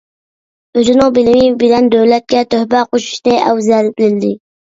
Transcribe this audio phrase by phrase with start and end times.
[0.79, 4.35] ئۆزىنىڭ بىلىمى بىلەن دۆلەتكە تۆھپە قوشۇشنى ئەۋزەل بىلدى.